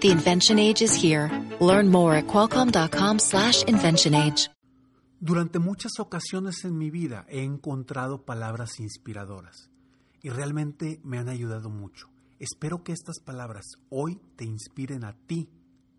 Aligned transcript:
The 0.00 0.10
invention 0.10 0.58
age 0.58 0.80
is 0.80 0.94
here. 0.94 1.30
Learn 1.60 1.90
more 1.90 2.14
at 2.14 2.26
qualcomm.com 2.26 3.18
slash 3.18 3.62
invention 3.64 4.14
age. 4.14 4.48
Durante 5.22 5.58
muchas 5.58 5.92
ocasiones 5.98 6.64
en 6.64 6.78
mi 6.78 6.88
vida 6.88 7.26
he 7.28 7.44
encontrado 7.44 8.24
palabras 8.24 8.80
inspiradoras 8.80 9.68
y 10.22 10.30
realmente 10.30 10.98
me 11.04 11.18
han 11.18 11.28
ayudado 11.28 11.68
mucho. 11.68 12.08
Espero 12.38 12.82
que 12.82 12.92
estas 12.92 13.20
palabras 13.20 13.66
hoy 13.90 14.18
te 14.36 14.46
inspiren 14.46 15.04
a 15.04 15.12
ti 15.12 15.50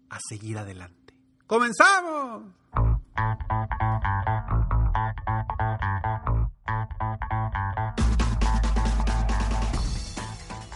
a 0.10 0.18
seguir 0.28 0.58
adelante. 0.58 1.14
¡Comenzamos! 1.46 2.46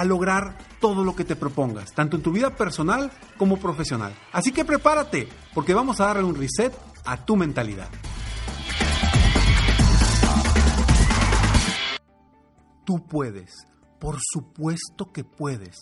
a 0.00 0.04
lograr 0.04 0.56
todo 0.80 1.04
lo 1.04 1.14
que 1.14 1.26
te 1.26 1.36
propongas, 1.36 1.92
tanto 1.92 2.16
en 2.16 2.22
tu 2.22 2.32
vida 2.32 2.56
personal 2.56 3.12
como 3.36 3.58
profesional. 3.58 4.14
Así 4.32 4.50
que 4.50 4.64
prepárate, 4.64 5.28
porque 5.52 5.74
vamos 5.74 6.00
a 6.00 6.06
darle 6.06 6.24
un 6.24 6.34
reset 6.34 6.74
a 7.04 7.18
tu 7.26 7.36
mentalidad. 7.36 7.90
Tú 12.86 13.06
puedes, 13.06 13.52
por 13.98 14.16
supuesto 14.20 15.12
que 15.12 15.22
puedes. 15.22 15.76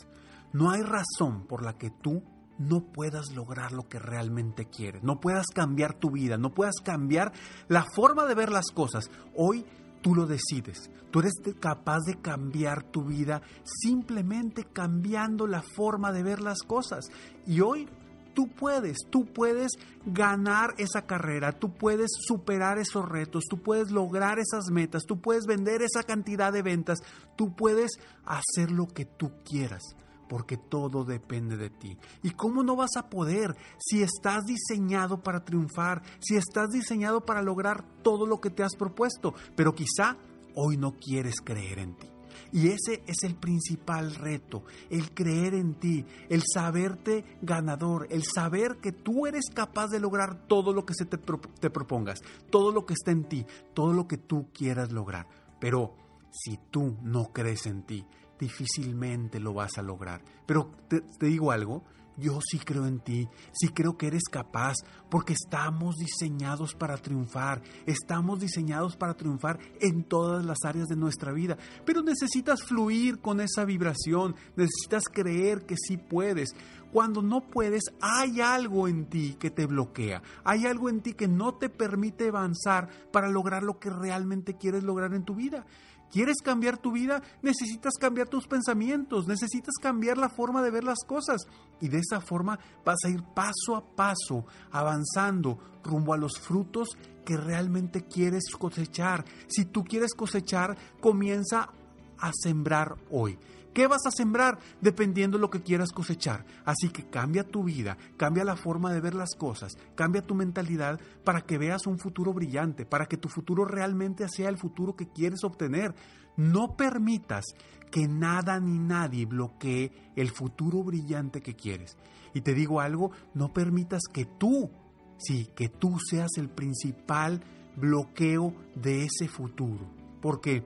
No 0.52 0.72
hay 0.72 0.82
razón 0.82 1.46
por 1.46 1.64
la 1.64 1.78
que 1.78 1.90
tú 1.90 2.24
no 2.58 2.80
puedas 2.92 3.30
lograr 3.36 3.70
lo 3.70 3.86
que 3.86 4.00
realmente 4.00 4.66
quieres, 4.66 5.04
no 5.04 5.20
puedas 5.20 5.46
cambiar 5.54 5.94
tu 5.94 6.10
vida, 6.10 6.38
no 6.38 6.52
puedas 6.54 6.80
cambiar 6.82 7.32
la 7.68 7.84
forma 7.94 8.26
de 8.26 8.34
ver 8.34 8.50
las 8.50 8.72
cosas. 8.72 9.12
Hoy 9.36 9.64
tú 10.00 10.14
lo 10.14 10.26
decides, 10.26 10.90
tú 11.10 11.20
eres 11.20 11.32
capaz 11.60 12.00
de 12.06 12.20
cambiar 12.20 12.82
tu 12.82 13.04
vida 13.04 13.42
simplemente 13.64 14.64
cambiando 14.64 15.46
la 15.46 15.62
forma 15.62 16.12
de 16.12 16.22
ver 16.22 16.40
las 16.40 16.62
cosas. 16.62 17.06
Y 17.46 17.60
hoy 17.60 17.88
tú 18.34 18.48
puedes, 18.48 18.98
tú 19.10 19.26
puedes 19.26 19.72
ganar 20.04 20.74
esa 20.78 21.06
carrera, 21.06 21.52
tú 21.52 21.74
puedes 21.74 22.10
superar 22.26 22.78
esos 22.78 23.08
retos, 23.08 23.44
tú 23.48 23.62
puedes 23.62 23.90
lograr 23.90 24.38
esas 24.38 24.70
metas, 24.70 25.04
tú 25.06 25.20
puedes 25.20 25.44
vender 25.46 25.82
esa 25.82 26.02
cantidad 26.02 26.52
de 26.52 26.62
ventas, 26.62 26.98
tú 27.36 27.54
puedes 27.56 27.92
hacer 28.24 28.70
lo 28.70 28.86
que 28.86 29.04
tú 29.04 29.32
quieras 29.44 29.82
porque 30.28 30.56
todo 30.56 31.04
depende 31.04 31.56
de 31.56 31.70
ti. 31.70 31.96
¿Y 32.22 32.30
cómo 32.30 32.62
no 32.62 32.76
vas 32.76 32.96
a 32.96 33.08
poder 33.08 33.56
si 33.78 34.02
estás 34.02 34.44
diseñado 34.44 35.22
para 35.22 35.44
triunfar, 35.44 36.02
si 36.20 36.36
estás 36.36 36.70
diseñado 36.70 37.24
para 37.24 37.42
lograr 37.42 37.84
todo 38.02 38.26
lo 38.26 38.40
que 38.40 38.50
te 38.50 38.62
has 38.62 38.76
propuesto, 38.76 39.34
pero 39.56 39.74
quizá 39.74 40.16
hoy 40.54 40.76
no 40.76 40.92
quieres 40.98 41.40
creer 41.40 41.78
en 41.78 41.94
ti? 41.96 42.08
Y 42.52 42.68
ese 42.68 43.02
es 43.06 43.24
el 43.24 43.34
principal 43.34 44.14
reto, 44.14 44.64
el 44.90 45.12
creer 45.12 45.54
en 45.54 45.74
ti, 45.74 46.04
el 46.28 46.42
saberte 46.42 47.24
ganador, 47.42 48.06
el 48.10 48.22
saber 48.24 48.78
que 48.80 48.92
tú 48.92 49.26
eres 49.26 49.50
capaz 49.52 49.88
de 49.88 50.00
lograr 50.00 50.46
todo 50.46 50.72
lo 50.72 50.86
que 50.86 50.94
se 50.94 51.04
te, 51.04 51.18
te 51.18 51.70
propongas, 51.70 52.20
todo 52.50 52.72
lo 52.72 52.86
que 52.86 52.94
está 52.94 53.10
en 53.10 53.24
ti, 53.24 53.44
todo 53.74 53.92
lo 53.92 54.08
que 54.08 54.16
tú 54.16 54.48
quieras 54.52 54.92
lograr. 54.92 55.26
Pero 55.60 55.94
si 56.30 56.58
tú 56.70 56.96
no 57.02 57.32
crees 57.32 57.66
en 57.66 57.82
ti, 57.82 58.06
difícilmente 58.38 59.40
lo 59.40 59.54
vas 59.54 59.78
a 59.78 59.82
lograr. 59.82 60.22
Pero 60.46 60.70
te, 60.88 61.02
digo 61.20 61.50
algo, 61.50 61.84
yo 62.16 62.40
sí 62.40 62.58
creo 62.58 62.86
en 62.86 62.98
ti, 63.00 63.28
sí 63.52 63.68
creo 63.68 63.96
que 63.96 64.08
eres 64.08 64.24
capaz, 64.30 64.74
porque 65.08 65.34
estamos 65.34 65.96
diseñados 65.96 66.74
para 66.74 66.96
triunfar, 66.96 67.62
estamos 67.86 68.40
diseñados 68.40 68.96
para 68.96 69.14
triunfar 69.14 69.58
en 69.80 70.02
todas 70.02 70.44
las 70.44 70.58
áreas 70.64 70.88
de 70.88 70.96
nuestra 70.96 71.32
vida, 71.32 71.56
pero 71.84 72.02
necesitas 72.02 72.62
fluir 72.64 73.20
con 73.20 73.40
esa 73.40 73.64
vibración, 73.64 74.34
necesitas 74.56 75.04
creer 75.12 75.64
que 75.64 75.76
sí 75.76 75.96
puedes. 75.96 76.50
Cuando 76.92 77.20
no 77.20 77.42
puedes, 77.42 77.82
hay 78.00 78.40
algo 78.40 78.88
en 78.88 79.06
ti 79.06 79.36
que 79.38 79.50
te 79.50 79.66
bloquea, 79.66 80.22
hay 80.42 80.66
algo 80.66 80.88
en 80.88 81.02
ti 81.02 81.12
que 81.12 81.28
no 81.28 81.54
te 81.54 81.68
permite 81.68 82.28
avanzar 82.28 82.88
para 83.12 83.28
lograr 83.28 83.62
lo 83.62 83.78
que 83.78 83.90
realmente 83.90 84.56
quieres 84.56 84.82
lograr 84.82 85.14
en 85.14 85.24
tu 85.24 85.34
vida. 85.34 85.66
¿Quieres 86.10 86.36
cambiar 86.42 86.78
tu 86.78 86.92
vida? 86.92 87.22
Necesitas 87.42 87.94
cambiar 88.00 88.28
tus 88.28 88.46
pensamientos, 88.46 89.26
necesitas 89.26 89.74
cambiar 89.80 90.16
la 90.16 90.28
forma 90.28 90.62
de 90.62 90.70
ver 90.70 90.84
las 90.84 91.04
cosas. 91.06 91.42
Y 91.80 91.88
de 91.88 91.98
esa 91.98 92.20
forma 92.20 92.58
vas 92.84 92.98
a 93.04 93.10
ir 93.10 93.22
paso 93.34 93.76
a 93.76 93.84
paso, 93.94 94.46
avanzando 94.70 95.58
rumbo 95.84 96.14
a 96.14 96.18
los 96.18 96.38
frutos 96.38 96.88
que 97.24 97.36
realmente 97.36 98.06
quieres 98.06 98.44
cosechar. 98.58 99.24
Si 99.48 99.66
tú 99.66 99.84
quieres 99.84 100.14
cosechar, 100.14 100.76
comienza 101.00 101.70
a 102.18 102.32
sembrar 102.32 102.94
hoy. 103.10 103.38
¿Qué 103.72 103.86
vas 103.86 104.06
a 104.06 104.10
sembrar? 104.10 104.58
Dependiendo 104.80 105.38
de 105.38 105.42
lo 105.42 105.50
que 105.50 105.62
quieras 105.62 105.92
cosechar. 105.92 106.44
Así 106.64 106.88
que 106.88 107.08
cambia 107.08 107.44
tu 107.44 107.64
vida, 107.64 107.96
cambia 108.16 108.44
la 108.44 108.56
forma 108.56 108.92
de 108.92 109.00
ver 109.00 109.14
las 109.14 109.34
cosas, 109.36 109.76
cambia 109.94 110.22
tu 110.22 110.34
mentalidad 110.34 111.00
para 111.24 111.42
que 111.42 111.58
veas 111.58 111.86
un 111.86 111.98
futuro 111.98 112.32
brillante, 112.32 112.86
para 112.86 113.06
que 113.06 113.16
tu 113.16 113.28
futuro 113.28 113.64
realmente 113.64 114.26
sea 114.28 114.48
el 114.48 114.58
futuro 114.58 114.96
que 114.96 115.08
quieres 115.08 115.44
obtener. 115.44 115.94
No 116.36 116.76
permitas 116.76 117.44
que 117.90 118.06
nada 118.06 118.60
ni 118.60 118.78
nadie 118.78 119.26
bloquee 119.26 119.92
el 120.16 120.30
futuro 120.30 120.82
brillante 120.82 121.40
que 121.40 121.54
quieres. 121.54 121.96
Y 122.34 122.42
te 122.42 122.54
digo 122.54 122.80
algo, 122.80 123.10
no 123.34 123.52
permitas 123.52 124.02
que 124.12 124.24
tú, 124.24 124.70
sí, 125.18 125.50
que 125.56 125.68
tú 125.68 125.98
seas 125.98 126.30
el 126.36 126.48
principal 126.48 127.42
bloqueo 127.76 128.54
de 128.74 129.04
ese 129.04 129.28
futuro. 129.28 129.86
Porque 130.20 130.64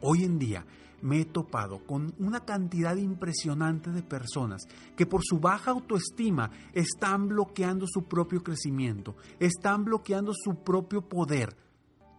hoy 0.00 0.24
en 0.24 0.38
día 0.38 0.64
me 1.02 1.20
he 1.20 1.24
topado 1.24 1.84
con 1.86 2.14
una 2.18 2.44
cantidad 2.44 2.96
impresionante 2.96 3.90
de 3.90 4.02
personas 4.02 4.62
que 4.96 5.06
por 5.06 5.22
su 5.24 5.38
baja 5.38 5.70
autoestima 5.70 6.50
están 6.72 7.28
bloqueando 7.28 7.86
su 7.86 8.04
propio 8.04 8.42
crecimiento, 8.42 9.16
están 9.38 9.84
bloqueando 9.84 10.32
su 10.34 10.62
propio 10.62 11.08
poder. 11.08 11.56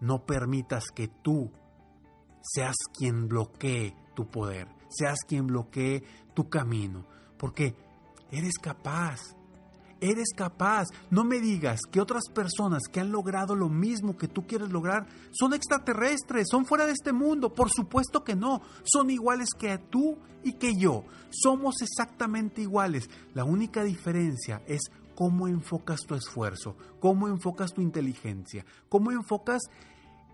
No 0.02 0.26
permitas 0.26 0.86
que 0.96 1.08
tú 1.08 1.52
seas 2.42 2.76
quien 2.98 3.28
bloquee 3.28 3.96
tu 4.16 4.30
poder, 4.30 4.68
seas 4.90 5.20
quien 5.28 5.48
bloquee 5.48 6.04
tu 6.34 6.50
camino, 6.50 7.06
porque 7.38 7.76
eres 8.32 8.58
capaz, 8.62 9.36
eres 10.02 10.30
capaz. 10.36 10.86
No 11.10 11.24
me 11.24 11.40
digas 11.40 11.82
que 11.92 12.02
otras 12.02 12.24
personas 12.34 12.84
que 12.92 13.00
han 13.00 13.12
logrado 13.12 13.56
lo 13.56 13.70
mismo 13.70 14.18
que 14.18 14.28
tú 14.28 14.46
quieres 14.46 14.70
lograr 14.70 15.08
son 15.32 15.54
extraterrestres, 15.54 16.48
son 16.50 16.66
fuera 16.66 16.86
de 16.86 16.94
este 16.94 17.14
mundo. 17.14 17.54
Por 17.54 17.70
supuesto 17.70 18.24
que 18.24 18.36
no. 18.36 18.62
Son 18.84 19.10
iguales 19.10 19.50
que 19.57 19.78
tú 19.78 20.18
y 20.44 20.54
que 20.54 20.75
yo. 20.75 21.04
Somos 21.30 21.81
exactamente 21.81 22.62
iguales. 22.62 23.10
La 23.34 23.44
única 23.44 23.84
diferencia 23.84 24.62
es 24.68 24.81
cómo 25.16 25.48
enfocas 25.48 26.00
tu 26.07 26.16
esfuerzo, 26.16 26.75
cómo 27.00 27.28
enfocas 27.28 27.74
tu 27.74 27.81
inteligencia, 27.81 28.66
cómo 28.88 29.12
enfocas 29.12 29.62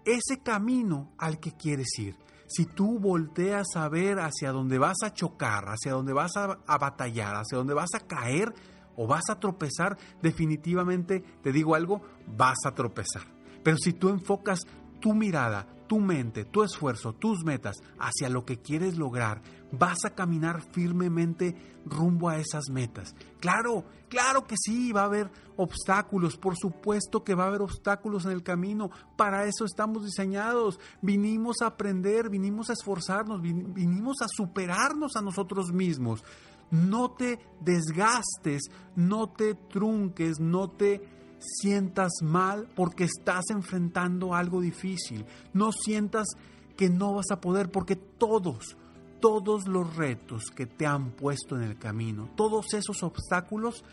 ese 0.06 0.38
camino 0.44 1.10
al 1.18 1.40
que 1.40 1.52
quieres 1.54 1.88
ir. 1.98 2.16
Si 2.48 2.66
tú 2.66 3.00
volteas 3.00 3.66
a 3.76 3.90
ver 3.90 4.20
hacia 4.20 4.52
donde 4.52 4.78
vas 4.78 4.98
a 5.04 5.12
chocar, 5.12 5.66
hacia 5.70 5.94
donde 5.94 6.14
vas 6.14 6.38
a, 6.38 6.60
a 6.68 6.78
batallar, 6.78 7.36
hacia 7.36 7.58
donde 7.58 7.74
vas 7.74 7.96
a 7.96 8.02
caer, 8.02 8.54
o 8.96 9.08
vas 9.08 9.30
a 9.30 9.40
tropezar, 9.40 9.98
definitivamente 10.22 11.24
te 11.42 11.52
digo 11.52 11.76
algo, 11.76 12.02
vas 12.28 12.58
a 12.66 12.74
tropezar. 12.74 13.24
Pero 13.64 13.78
si 13.78 13.94
tú 13.94 14.10
enfocas 14.10 14.60
tu 15.00 15.14
mirada, 15.14 15.68
tu 15.88 16.00
mente, 16.00 16.46
tu 16.46 16.64
esfuerzo, 16.64 17.14
tus 17.14 17.44
metas 17.44 17.78
hacia 18.00 18.30
lo 18.30 18.46
que 18.46 18.60
quieres 18.60 18.98
lograr, 18.98 19.42
vas 19.72 20.06
a 20.06 20.12
caminar 20.12 20.62
firmemente 20.62 21.56
rumbo 21.86 22.30
a 22.30 22.38
esas 22.38 22.70
metas. 22.72 23.16
Claro, 23.40 23.86
claro 24.10 24.46
que 24.46 24.56
sí, 24.58 24.92
va 24.92 25.02
a 25.02 25.06
haber 25.06 25.30
obstáculos, 25.58 26.38
por 26.38 26.56
supuesto 26.58 27.24
que 27.24 27.36
va 27.36 27.46
a 27.46 27.48
haber 27.48 27.62
obstáculos 27.62 28.26
en 28.26 28.32
el 28.32 28.44
camino, 28.44 28.90
para 29.16 29.46
eso 29.46 29.66
estamos 29.66 30.06
diseñados, 30.06 30.80
vinimos 31.02 31.58
a 31.62 31.68
aprender, 31.68 32.30
vinimos 32.30 32.70
a 32.70 32.74
esforzarnos, 32.74 33.42
vinimos 33.42 34.22
a 34.22 34.28
superarnos 34.28 35.16
a 35.16 35.22
nosotros 35.22 35.72
mismos. 35.72 36.24
No 36.72 37.12
te 37.12 37.40
desgastes, 37.62 38.64
no 38.96 39.30
te 39.30 39.56
trunques, 39.56 40.40
no 40.40 40.70
te 40.70 41.02
sientas 41.40 42.12
mal 42.22 42.68
porque 42.76 43.06
estás 43.06 43.46
enfrentando 43.50 44.34
algo 44.34 44.62
difícil. 44.62 45.26
No 45.54 45.72
sientas 45.72 46.28
que 46.76 46.90
no 46.90 47.14
vas 47.14 47.32
a 47.32 47.40
poder 47.40 47.72
porque 47.72 47.96
todos, 47.96 48.78
todos 49.20 49.68
los 49.68 49.96
retos 49.96 50.52
que 50.52 50.66
te 50.66 50.86
han 50.86 51.12
puesto 51.12 51.56
en 51.56 51.64
el 51.64 51.78
camino, 51.78 52.30
todos 52.36 52.74
esos 52.74 53.04
obstáculos, 53.04 53.84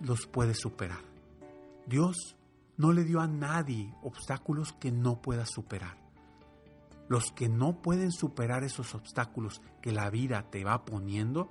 los 0.00 0.26
puedes 0.26 0.58
superar. 0.58 1.00
Dios 1.86 2.36
no 2.76 2.92
le 2.92 3.04
dio 3.04 3.20
a 3.20 3.26
nadie 3.26 3.94
obstáculos 4.02 4.72
que 4.72 4.92
no 4.92 5.22
puedas 5.22 5.50
superar. 5.50 5.96
Los 7.08 7.30
que 7.30 7.48
no 7.48 7.80
pueden 7.80 8.10
superar 8.10 8.64
esos 8.64 8.94
obstáculos 8.94 9.62
que 9.80 9.92
la 9.92 10.10
vida 10.10 10.50
te 10.50 10.64
va 10.64 10.84
poniendo 10.84 11.48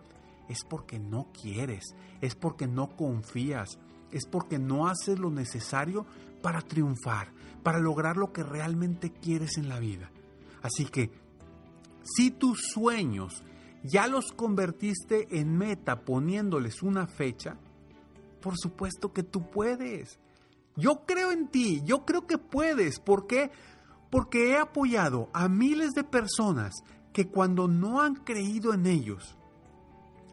es 0.49 0.63
porque 0.63 0.99
no 0.99 1.27
quieres, 1.39 1.95
es 2.21 2.35
porque 2.35 2.67
no 2.67 2.95
confías, 2.95 3.79
es 4.11 4.25
porque 4.25 4.59
no 4.59 4.87
haces 4.87 5.19
lo 5.19 5.29
necesario 5.31 6.05
para 6.41 6.61
triunfar, 6.61 7.31
para 7.63 7.79
lograr 7.79 8.17
lo 8.17 8.31
que 8.31 8.43
realmente 8.43 9.11
quieres 9.11 9.57
en 9.57 9.69
la 9.69 9.79
vida. 9.79 10.11
Así 10.61 10.85
que, 10.85 11.11
si 12.03 12.31
tus 12.31 12.61
sueños 12.73 13.43
ya 13.85 14.07
los 14.07 14.31
convertiste 14.31 15.39
en 15.39 15.57
meta 15.57 16.01
poniéndoles 16.01 16.81
una 16.81 17.05
fecha, 17.05 17.57
por 18.41 18.57
supuesto 18.57 19.13
que 19.13 19.23
tú 19.23 19.49
puedes. 19.49 20.19
Yo 20.75 21.05
creo 21.05 21.31
en 21.31 21.47
ti, 21.47 21.81
yo 21.85 22.05
creo 22.05 22.25
que 22.25 22.37
puedes. 22.37 22.99
¿Por 22.99 23.27
qué? 23.27 23.51
Porque 24.09 24.51
he 24.51 24.57
apoyado 24.57 25.29
a 25.33 25.47
miles 25.47 25.91
de 25.91 26.03
personas 26.03 26.73
que 27.13 27.27
cuando 27.27 27.67
no 27.67 28.01
han 28.01 28.15
creído 28.15 28.73
en 28.73 28.87
ellos, 28.87 29.37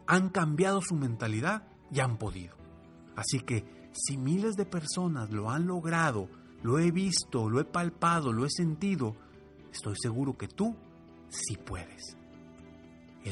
han 0.07 0.29
cambiado 0.29 0.81
su 0.81 0.95
mentalidad 0.95 1.63
y 1.91 1.99
han 1.99 2.17
podido. 2.17 2.55
Así 3.15 3.39
que 3.39 3.65
si 3.93 4.17
miles 4.17 4.55
de 4.55 4.65
personas 4.65 5.31
lo 5.31 5.49
han 5.49 5.67
logrado, 5.67 6.29
lo 6.63 6.79
he 6.79 6.91
visto, 6.91 7.49
lo 7.49 7.59
he 7.59 7.65
palpado, 7.65 8.31
lo 8.33 8.45
he 8.45 8.49
sentido, 8.49 9.15
estoy 9.71 9.95
seguro 10.01 10.37
que 10.37 10.47
tú 10.47 10.75
sí 11.29 11.57
puedes. 11.57 12.17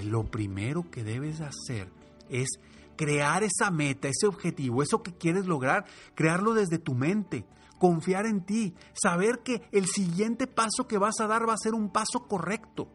Lo 0.06 0.26
primero 0.26 0.90
que 0.90 1.04
debes 1.04 1.42
hacer 1.42 1.92
es 2.30 2.48
crear 2.96 3.44
esa 3.44 3.72
meta, 3.72 4.08
ese 4.08 4.28
objetivo, 4.28 4.84
eso 4.84 5.04
que 5.04 5.14
quieres 5.14 5.48
lograr, 5.48 5.86
crearlo 6.16 6.54
desde 6.54 6.78
tu 6.78 6.94
mente, 6.94 7.46
confiar 7.80 8.26
en 8.26 8.42
ti, 8.42 8.76
saber 8.94 9.40
que 9.40 9.64
el 9.72 9.88
siguiente 9.88 10.48
paso 10.48 10.88
que 10.88 10.98
vas 10.98 11.20
a 11.20 11.28
dar 11.28 11.48
va 11.48 11.54
a 11.54 11.62
ser 11.62 11.74
un 11.74 11.90
paso 11.90 12.28
correcto, 12.28 12.90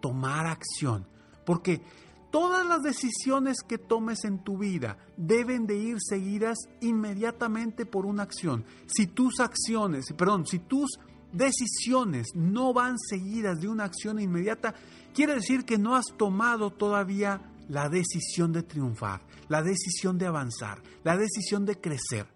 tomar 0.00 0.46
acción. 0.46 1.06
Porque 1.44 1.82
Todas 2.30 2.66
las 2.66 2.82
decisiones 2.82 3.62
que 3.66 3.78
tomes 3.78 4.24
en 4.24 4.38
tu 4.40 4.58
vida 4.58 4.98
deben 5.16 5.66
de 5.66 5.76
ir 5.76 5.96
seguidas 5.98 6.58
inmediatamente 6.80 7.86
por 7.86 8.04
una 8.04 8.24
acción. 8.24 8.64
Si 8.86 9.06
tus 9.06 9.40
acciones, 9.40 10.12
perdón, 10.16 10.46
si 10.46 10.58
tus 10.58 10.98
decisiones 11.32 12.28
no 12.34 12.74
van 12.74 12.98
seguidas 12.98 13.60
de 13.60 13.68
una 13.68 13.84
acción 13.84 14.20
inmediata, 14.20 14.74
quiere 15.14 15.36
decir 15.36 15.64
que 15.64 15.78
no 15.78 15.96
has 15.96 16.06
tomado 16.18 16.70
todavía 16.70 17.40
la 17.68 17.88
decisión 17.88 18.52
de 18.52 18.62
triunfar, 18.62 19.22
la 19.48 19.62
decisión 19.62 20.18
de 20.18 20.26
avanzar, 20.26 20.82
la 21.04 21.16
decisión 21.16 21.64
de 21.64 21.80
crecer. 21.80 22.26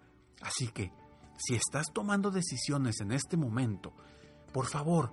Así 0.41 0.67
que, 0.69 0.91
si 1.37 1.55
estás 1.55 1.87
tomando 1.93 2.31
decisiones 2.31 2.99
en 3.01 3.11
este 3.11 3.37
momento, 3.37 3.93
por 4.51 4.67
favor, 4.67 5.11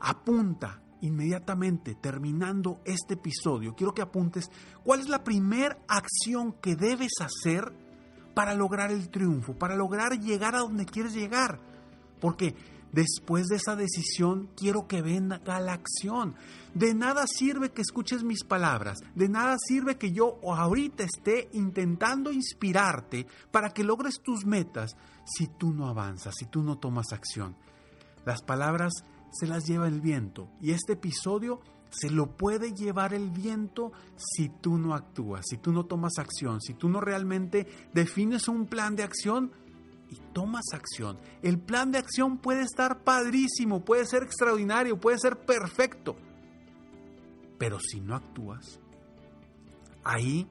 apunta 0.00 0.82
inmediatamente 1.02 1.94
terminando 1.94 2.80
este 2.84 3.14
episodio, 3.14 3.74
quiero 3.74 3.94
que 3.94 4.02
apuntes 4.02 4.50
cuál 4.82 5.00
es 5.00 5.08
la 5.08 5.22
primera 5.22 5.78
acción 5.86 6.52
que 6.52 6.74
debes 6.74 7.12
hacer 7.20 7.72
para 8.34 8.54
lograr 8.54 8.90
el 8.90 9.10
triunfo, 9.10 9.54
para 9.54 9.76
lograr 9.76 10.18
llegar 10.18 10.54
a 10.54 10.60
donde 10.60 10.86
quieres 10.86 11.12
llegar. 11.12 11.60
Porque 12.20 12.54
después 12.92 13.46
de 13.48 13.56
esa 13.56 13.74
decisión 13.74 14.48
quiero 14.56 14.86
que 14.86 15.02
venga 15.02 15.40
la 15.60 15.72
acción. 15.72 16.34
De 16.74 16.94
nada 16.94 17.26
sirve 17.26 17.70
que 17.70 17.82
escuches 17.82 18.22
mis 18.22 18.44
palabras, 18.44 18.98
de 19.14 19.28
nada 19.28 19.56
sirve 19.58 19.98
que 19.98 20.12
yo 20.12 20.38
ahorita 20.44 21.04
esté 21.04 21.50
intentando 21.52 22.32
inspirarte 22.32 23.26
para 23.50 23.70
que 23.70 23.84
logres 23.84 24.20
tus 24.22 24.46
metas 24.46 24.96
si 25.24 25.46
tú 25.46 25.72
no 25.72 25.88
avanzas, 25.88 26.34
si 26.38 26.46
tú 26.46 26.62
no 26.62 26.78
tomas 26.78 27.12
acción. 27.12 27.56
Las 28.24 28.42
palabras 28.42 28.92
se 29.32 29.46
las 29.46 29.66
lleva 29.66 29.88
el 29.88 30.00
viento. 30.00 30.48
Y 30.60 30.72
este 30.72 30.94
episodio 30.94 31.60
se 31.90 32.10
lo 32.10 32.36
puede 32.36 32.72
llevar 32.72 33.14
el 33.14 33.30
viento 33.30 33.92
si 34.16 34.48
tú 34.48 34.78
no 34.78 34.94
actúas, 34.94 35.44
si 35.48 35.58
tú 35.58 35.72
no 35.72 35.84
tomas 35.84 36.18
acción, 36.18 36.60
si 36.60 36.74
tú 36.74 36.88
no 36.88 37.00
realmente 37.00 37.66
defines 37.92 38.48
un 38.48 38.66
plan 38.66 38.96
de 38.96 39.02
acción 39.02 39.52
y 40.08 40.16
tomas 40.32 40.64
acción. 40.72 41.18
El 41.42 41.58
plan 41.58 41.90
de 41.90 41.98
acción 41.98 42.38
puede 42.38 42.62
estar 42.62 43.02
padrísimo, 43.02 43.84
puede 43.84 44.06
ser 44.06 44.22
extraordinario, 44.22 45.00
puede 45.00 45.18
ser 45.18 45.38
perfecto. 45.44 46.16
Pero 47.58 47.78
si 47.78 48.00
no 48.00 48.16
actúas, 48.16 48.80
ahí 50.04 50.48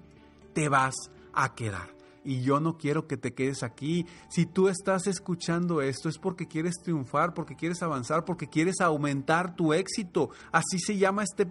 te 0.53 0.69
vas 0.69 0.95
a 1.33 1.53
quedar 1.55 2.00
y 2.23 2.41
yo 2.41 2.59
no 2.59 2.77
quiero 2.77 3.07
que 3.07 3.17
te 3.17 3.33
quedes 3.33 3.63
aquí. 3.63 4.05
Si 4.29 4.45
tú 4.45 4.67
estás 4.67 5.07
escuchando 5.07 5.81
esto 5.81 6.09
es 6.09 6.17
porque 6.17 6.47
quieres 6.47 6.75
triunfar, 6.83 7.33
porque 7.33 7.55
quieres 7.55 7.81
avanzar, 7.81 8.25
porque 8.25 8.47
quieres 8.47 8.81
aumentar 8.81 9.55
tu 9.55 9.73
éxito. 9.73 10.29
Así 10.51 10.79
se 10.79 10.97
llama 10.97 11.23
este 11.23 11.47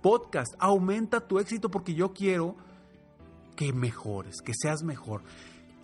podcast. 0.00 0.54
Aumenta 0.58 1.26
tu 1.26 1.38
éxito 1.38 1.70
porque 1.70 1.94
yo 1.94 2.12
quiero 2.12 2.56
que 3.56 3.72
mejores, 3.72 4.36
que 4.44 4.52
seas 4.54 4.82
mejor. 4.82 5.22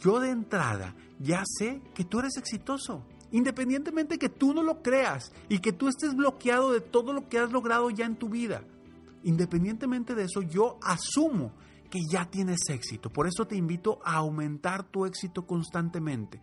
Yo 0.00 0.20
de 0.20 0.30
entrada 0.30 0.94
ya 1.18 1.42
sé 1.44 1.80
que 1.94 2.04
tú 2.04 2.20
eres 2.20 2.36
exitoso. 2.36 3.04
Independientemente 3.32 4.18
que 4.18 4.28
tú 4.28 4.54
no 4.54 4.62
lo 4.62 4.82
creas 4.82 5.32
y 5.48 5.60
que 5.60 5.72
tú 5.72 5.86
estés 5.86 6.16
bloqueado 6.16 6.72
de 6.72 6.80
todo 6.80 7.12
lo 7.12 7.28
que 7.28 7.38
has 7.38 7.52
logrado 7.52 7.88
ya 7.90 8.06
en 8.06 8.16
tu 8.16 8.28
vida. 8.28 8.64
Independientemente 9.22 10.14
de 10.14 10.24
eso, 10.24 10.42
yo 10.42 10.78
asumo 10.82 11.52
que 11.90 12.00
ya 12.08 12.30
tienes 12.30 12.60
éxito. 12.68 13.10
Por 13.10 13.26
eso 13.26 13.46
te 13.46 13.56
invito 13.56 13.98
a 14.04 14.14
aumentar 14.14 14.84
tu 14.84 15.04
éxito 15.04 15.46
constantemente, 15.46 16.40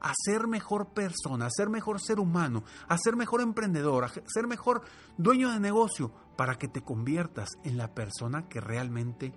a 0.00 0.12
ser 0.24 0.46
mejor 0.46 0.92
persona, 0.92 1.46
a 1.46 1.50
ser 1.50 1.68
mejor 1.68 2.00
ser 2.00 2.18
humano, 2.18 2.64
a 2.88 2.96
ser 2.98 3.14
mejor 3.14 3.40
emprendedor, 3.40 4.04
a 4.04 4.08
ser 4.08 4.46
mejor 4.46 4.82
dueño 5.16 5.50
de 5.50 5.60
negocio, 5.60 6.12
para 6.36 6.56
que 6.56 6.68
te 6.68 6.82
conviertas 6.82 7.48
en 7.64 7.76
la 7.76 7.94
persona 7.94 8.48
que 8.48 8.60
realmente 8.60 9.32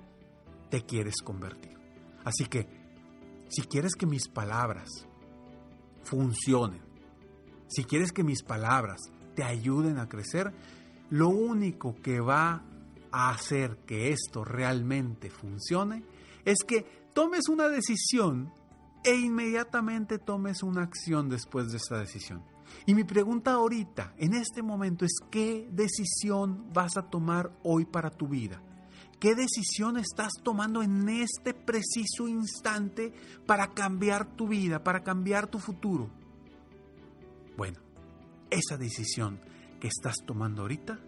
te 0.69 0.85
quieres 0.85 1.15
convertir. 1.23 1.77
Así 2.23 2.45
que, 2.45 2.67
si 3.49 3.63
quieres 3.63 3.95
que 3.95 4.05
mis 4.05 4.29
palabras 4.29 4.87
funcionen, 6.03 6.81
si 7.67 7.83
quieres 7.83 8.11
que 8.11 8.23
mis 8.23 8.43
palabras 8.43 9.01
te 9.35 9.43
ayuden 9.43 9.97
a 9.97 10.07
crecer, 10.07 10.53
lo 11.09 11.29
único 11.29 11.95
que 11.95 12.19
va 12.19 12.63
a 13.11 13.29
hacer 13.29 13.77
que 13.85 14.11
esto 14.11 14.43
realmente 14.43 15.29
funcione 15.29 16.03
es 16.45 16.59
que 16.65 16.85
tomes 17.13 17.49
una 17.49 17.67
decisión 17.67 18.53
e 19.03 19.15
inmediatamente 19.15 20.19
tomes 20.19 20.63
una 20.63 20.83
acción 20.83 21.29
después 21.29 21.71
de 21.71 21.77
esa 21.77 21.97
decisión. 21.97 22.43
Y 22.85 22.95
mi 22.95 23.03
pregunta 23.03 23.53
ahorita, 23.53 24.13
en 24.17 24.33
este 24.33 24.61
momento, 24.61 25.05
es 25.05 25.15
¿qué 25.29 25.67
decisión 25.71 26.71
vas 26.73 26.97
a 26.97 27.09
tomar 27.09 27.51
hoy 27.63 27.85
para 27.85 28.09
tu 28.09 28.27
vida? 28.27 28.61
¿Qué 29.19 29.35
decisión 29.35 29.97
estás 29.97 30.31
tomando 30.41 30.81
en 30.81 31.07
este 31.09 31.53
preciso 31.53 32.27
instante 32.27 33.13
para 33.45 33.67
cambiar 33.73 34.35
tu 34.35 34.47
vida, 34.47 34.83
para 34.83 35.03
cambiar 35.03 35.47
tu 35.47 35.59
futuro? 35.59 36.09
Bueno, 37.55 37.79
esa 38.49 38.77
decisión 38.77 39.39
que 39.79 39.87
estás 39.87 40.15
tomando 40.25 40.63
ahorita 40.63 40.99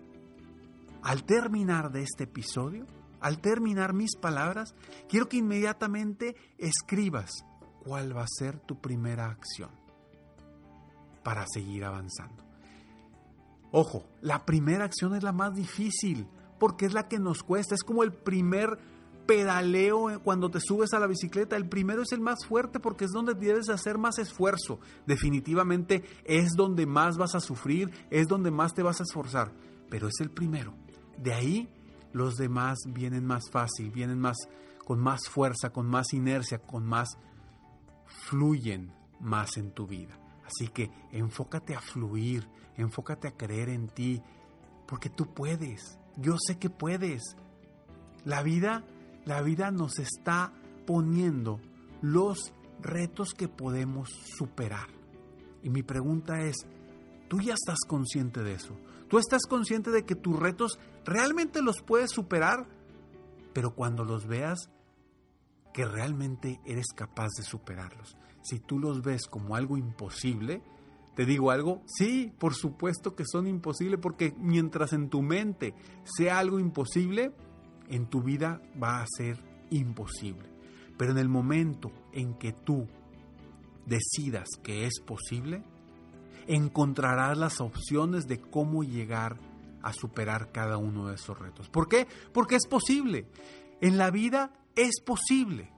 al 1.04 1.24
terminar 1.26 1.92
de 1.92 2.02
este 2.02 2.24
episodio, 2.24 2.88
al 3.20 3.40
terminar 3.40 3.94
mis 3.94 4.16
palabras, 4.16 4.74
quiero 5.10 5.30
que 5.30 5.38
inmediatamente 5.38 6.36
escribas 6.58 7.46
cuál 7.84 8.16
va 8.16 8.24
a 8.24 8.28
ser 8.28 8.60
tu 8.60 8.80
primera 8.80 9.30
acción 9.30 9.70
para 11.24 11.46
seguir 11.48 11.86
avanzando. 11.86 12.44
Ojo, 13.72 14.06
la 14.22 14.46
primera 14.46 14.86
acción 14.86 15.16
es 15.16 15.24
la 15.24 15.32
más 15.32 15.54
difícil 15.54 16.28
porque 16.60 16.86
es 16.86 16.94
la 16.94 17.08
que 17.08 17.20
nos 17.20 17.44
cuesta, 17.44 17.76
es 17.76 17.84
como 17.84 18.04
el 18.04 18.14
primer 18.14 18.78
pedaleo 19.26 20.22
cuando 20.24 20.50
te 20.52 20.60
subes 20.60 20.94
a 20.94 21.00
la 21.00 21.08
bicicleta. 21.08 21.56
El 21.56 21.68
primero 21.68 22.04
es 22.04 22.12
el 22.12 22.22
más 22.22 22.46
fuerte 22.46 22.80
porque 22.80 23.06
es 23.06 23.12
donde 23.12 23.34
debes 23.34 23.70
hacer 23.70 23.98
más 23.98 24.20
esfuerzo. 24.20 24.80
Definitivamente 25.06 26.04
es 26.26 26.52
donde 26.56 26.86
más 26.86 27.18
vas 27.18 27.36
a 27.36 27.40
sufrir, 27.40 27.90
es 28.10 28.28
donde 28.28 28.52
más 28.52 28.74
te 28.74 28.84
vas 28.84 29.00
a 29.00 29.04
esforzar. 29.04 29.52
Pero 29.90 30.08
es 30.08 30.16
el 30.20 30.30
primero. 30.30 30.74
De 31.18 31.34
ahí 31.34 31.70
los 32.12 32.36
demás 32.36 32.80
vienen 32.88 33.26
más 33.26 33.50
fácil, 33.52 33.92
vienen 33.92 34.20
más 34.20 34.38
con 34.86 35.00
más 35.00 35.30
fuerza, 35.30 35.70
con 35.70 35.88
más 35.88 36.14
inercia, 36.14 36.60
con 36.60 36.86
más 36.86 37.18
fluyen 38.06 38.92
más 39.20 39.58
en 39.58 39.72
tu 39.72 39.88
vida. 39.88 40.20
Así 40.46 40.68
que 40.68 40.92
enfócate 41.12 41.76
a 41.76 41.82
fluir, 41.82 42.48
enfócate 42.76 43.28
a 43.28 43.38
creer 43.38 43.70
en 43.70 43.88
ti, 43.88 44.22
porque 44.88 45.10
tú 45.10 45.34
puedes. 45.34 45.98
Yo 46.18 46.36
sé 46.38 46.60
que 46.60 46.70
puedes. 46.70 47.22
La 48.26 48.44
vida 48.44 48.84
la 49.26 49.42
vida 49.42 49.72
nos 49.72 50.00
está 50.00 50.52
poniendo 50.86 51.62
los 52.02 52.54
retos 52.82 53.34
que 53.34 53.48
podemos 53.48 54.10
superar. 54.38 54.88
Y 55.62 55.70
mi 55.70 55.82
pregunta 55.82 56.42
es, 56.42 56.58
¿tú 57.30 57.40
ya 57.40 57.54
estás 57.54 57.80
consciente 57.88 58.44
de 58.44 58.56
eso? 58.56 58.76
¿Tú 59.14 59.20
estás 59.20 59.44
consciente 59.48 59.92
de 59.92 60.06
que 60.06 60.16
tus 60.16 60.40
retos 60.40 60.80
realmente 61.06 61.62
los 61.62 61.84
puedes 61.84 62.10
superar? 62.10 62.68
Pero 63.54 63.76
cuando 63.76 64.04
los 64.04 64.26
veas, 64.26 64.72
que 65.72 65.86
realmente 65.86 66.60
eres 66.66 66.88
capaz 66.96 67.30
de 67.38 67.44
superarlos. 67.44 68.18
Si 68.42 68.58
tú 68.58 68.80
los 68.80 69.04
ves 69.04 69.28
como 69.28 69.56
algo 69.56 69.78
imposible, 69.78 70.64
te 71.16 71.28
digo 71.28 71.52
algo, 71.52 71.84
sí, 71.86 72.34
por 72.40 72.56
supuesto 72.56 73.16
que 73.16 73.24
son 73.24 73.46
imposibles, 73.46 74.00
porque 74.02 74.34
mientras 74.40 74.94
en 74.94 75.12
tu 75.12 75.22
mente 75.22 75.76
sea 76.06 76.40
algo 76.40 76.58
imposible, 76.58 77.36
en 77.90 78.08
tu 78.08 78.24
vida 78.24 78.64
va 78.82 79.04
a 79.04 79.06
ser 79.16 79.38
imposible. 79.70 80.50
Pero 80.98 81.12
en 81.12 81.20
el 81.20 81.30
momento 81.30 81.92
en 82.14 82.34
que 82.40 82.52
tú 82.52 82.88
decidas 83.86 84.48
que 84.64 84.88
es 84.88 85.00
posible, 85.06 85.64
encontrarás 86.48 87.38
las 87.38 87.62
opciones 87.62 88.28
de 88.28 88.40
cómo 88.40 88.84
llegar 88.84 89.38
a 89.82 89.94
superar 89.94 90.52
cada 90.52 90.78
uno 90.78 91.08
de 91.08 91.16
esos 91.16 91.38
retos. 91.38 91.70
¿Por 91.70 91.88
qué? 91.88 92.08
Porque 92.34 92.56
es 92.56 92.68
posible. 92.68 93.28
En 93.82 93.98
la 93.98 94.12
vida 94.12 94.54
es 94.76 95.02
posible. 95.02 95.72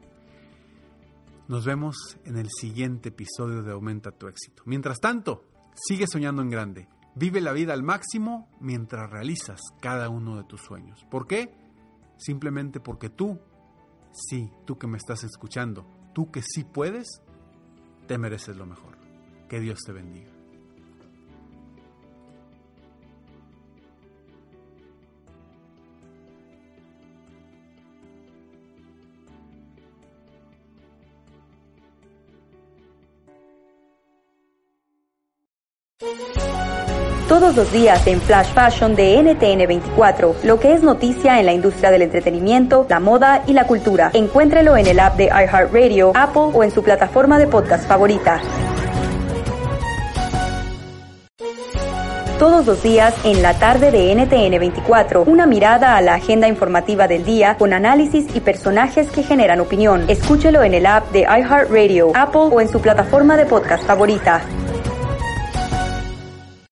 Nos 1.48 1.64
vemos 1.64 2.18
en 2.24 2.36
el 2.36 2.48
siguiente 2.50 3.08
episodio 3.08 3.62
de 3.62 3.72
Aumenta 3.72 4.12
tu 4.12 4.28
éxito. 4.28 4.62
Mientras 4.66 5.00
tanto, 5.00 5.46
sigue 5.74 6.06
soñando 6.06 6.42
en 6.42 6.50
grande. 6.50 6.88
Vive 7.14 7.40
la 7.40 7.52
vida 7.52 7.72
al 7.72 7.82
máximo 7.82 8.48
mientras 8.60 9.10
realizas 9.10 9.60
cada 9.80 10.08
uno 10.08 10.36
de 10.36 10.44
tus 10.44 10.60
sueños. 10.60 11.04
¿Por 11.10 11.26
qué? 11.26 11.52
Simplemente 12.16 12.80
porque 12.80 13.10
tú 13.10 13.38
sí, 14.12 14.50
tú 14.66 14.78
que 14.78 14.86
me 14.86 14.98
estás 14.98 15.24
escuchando, 15.24 15.86
tú 16.12 16.30
que 16.30 16.42
sí 16.42 16.64
puedes, 16.64 17.22
te 18.06 18.18
mereces 18.18 18.56
lo 18.56 18.66
mejor. 18.66 18.96
Que 19.48 19.60
Dios 19.60 19.80
te 19.84 19.92
bendiga. 19.92 20.31
Todos 37.32 37.56
los 37.56 37.72
días 37.72 38.06
en 38.06 38.20
Flash 38.20 38.52
Fashion 38.52 38.94
de 38.94 39.22
NTN 39.22 39.66
24, 39.66 40.36
lo 40.44 40.60
que 40.60 40.74
es 40.74 40.82
noticia 40.82 41.40
en 41.40 41.46
la 41.46 41.54
industria 41.54 41.90
del 41.90 42.02
entretenimiento, 42.02 42.84
la 42.90 43.00
moda 43.00 43.42
y 43.46 43.54
la 43.54 43.66
cultura. 43.66 44.10
Encuéntrelo 44.12 44.76
en 44.76 44.86
el 44.86 45.00
app 45.00 45.16
de 45.16 45.28
iHeartRadio, 45.28 46.12
Apple 46.14 46.50
o 46.52 46.62
en 46.62 46.70
su 46.70 46.82
plataforma 46.82 47.38
de 47.38 47.46
podcast 47.46 47.88
favorita. 47.88 48.42
Todos 52.38 52.66
los 52.66 52.82
días 52.82 53.14
en 53.24 53.40
la 53.40 53.54
tarde 53.54 53.90
de 53.90 54.14
NTN 54.14 54.58
24, 54.58 55.22
una 55.22 55.46
mirada 55.46 55.96
a 55.96 56.02
la 56.02 56.16
agenda 56.16 56.48
informativa 56.48 57.08
del 57.08 57.24
día 57.24 57.56
con 57.56 57.72
análisis 57.72 58.26
y 58.36 58.40
personajes 58.40 59.10
que 59.10 59.22
generan 59.22 59.60
opinión. 59.60 60.04
Escúchelo 60.06 60.62
en 60.64 60.74
el 60.74 60.84
app 60.84 61.10
de 61.12 61.20
iHeartRadio, 61.20 62.12
Apple 62.14 62.50
o 62.52 62.60
en 62.60 62.68
su 62.68 62.78
plataforma 62.82 63.38
de 63.38 63.46
podcast 63.46 63.86
favorita. 63.86 64.42